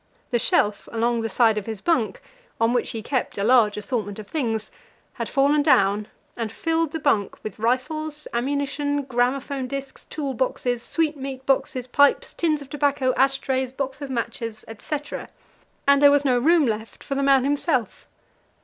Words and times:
The 0.31 0.39
shelf 0.39 0.89
along 0.91 1.21
the 1.21 1.29
side 1.29 1.59
of 1.59 1.67
his 1.67 1.79
bunk, 1.79 2.21
on 2.59 2.73
which 2.73 2.89
he 2.89 3.03
kept 3.03 3.37
a 3.37 3.43
large 3.43 3.77
assortment 3.77 4.17
of 4.17 4.27
things, 4.27 4.71
had 5.21 5.29
fallen 5.29 5.61
down, 5.61 6.07
and 6.35 6.51
filled 6.51 6.91
the 6.91 6.97
bunk 6.97 7.37
with 7.43 7.59
rifles, 7.59 8.27
ammunition, 8.33 9.03
gramophone 9.03 9.67
discs, 9.67 10.05
tool 10.05 10.33
boxes, 10.33 10.81
sweetmeat 10.81 11.45
boxes, 11.45 11.85
pipes, 11.85 12.33
tins 12.33 12.63
of 12.63 12.69
tobacco, 12.71 13.13
ash 13.13 13.37
trays, 13.37 13.71
boxes 13.71 14.01
of 14.01 14.09
matches, 14.09 14.65
etc., 14.67 15.29
and 15.87 16.01
there 16.01 16.09
was 16.09 16.25
no 16.25 16.39
room 16.39 16.65
left 16.65 17.03
for 17.03 17.13
the 17.13 17.21
man 17.21 17.43
himself. 17.43 18.07